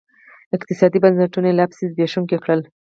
اقتصادي 0.55 0.97
بنسټونه 1.03 1.47
یې 1.49 1.57
لاپسې 1.59 1.83
زبېښونکي 1.91 2.37
کړل. 2.43 2.61